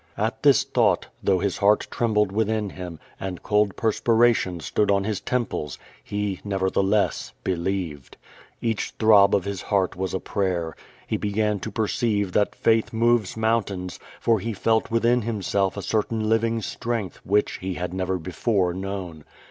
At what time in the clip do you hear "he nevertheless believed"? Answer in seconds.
6.03-8.17